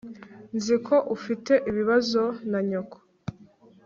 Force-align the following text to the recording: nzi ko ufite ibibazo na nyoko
nzi 0.55 0.75
ko 0.85 0.95
ufite 1.15 1.53
ibibazo 1.69 2.23
na 2.51 2.59
nyoko 2.67 2.97